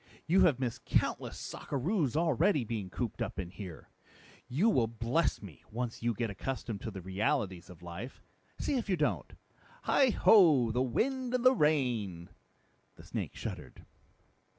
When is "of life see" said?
7.69-8.77